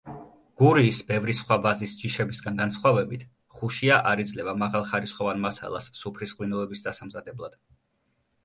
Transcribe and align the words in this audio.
გურიის 0.59 1.01
ბევრი 1.09 1.35
სხვა 1.39 1.57
ვაზის 1.65 1.93
ჯიშებისგან 1.99 2.57
განსხვავებით 2.61 3.25
ხუშია 3.59 3.99
არ 4.13 4.23
იძლევა 4.25 4.57
მაღალხარისხოვან 4.65 5.45
მასალას 5.45 5.91
სუფრის 6.01 6.35
ღვინოების 6.41 6.83
დასამზადებლად. 6.89 7.61